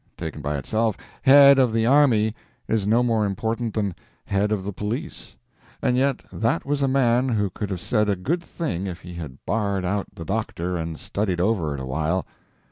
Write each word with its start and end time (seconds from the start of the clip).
Taken 0.17 0.41
by 0.41 0.57
itself, 0.57 0.97
"Head 1.21 1.59
of 1.59 1.71
the 1.71 1.85
army," 1.85 2.33
is 2.67 2.87
no 2.87 3.03
more 3.03 3.23
important 3.23 3.75
than 3.75 3.93
"Head 4.25 4.51
of 4.51 4.63
the 4.63 4.73
police." 4.73 5.37
And 5.79 5.95
yet 5.95 6.21
that 6.33 6.65
was 6.65 6.81
a 6.81 6.87
man 6.87 7.29
who 7.29 7.51
could 7.51 7.69
have 7.69 7.79
said 7.81 8.09
a 8.09 8.15
good 8.15 8.41
thing 8.43 8.87
if 8.87 9.01
he 9.01 9.13
had 9.13 9.45
barred 9.45 9.85
out 9.85 10.07
the 10.15 10.25
doctor 10.25 10.75
and 10.75 10.99
studied 10.99 11.39
over 11.39 11.75
it 11.75 11.79
a 11.79 11.85
while. 11.85 12.25